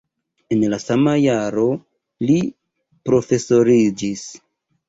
[0.53, 1.67] En la sama jaro
[2.31, 2.39] li
[3.11, 4.27] profesoriĝis.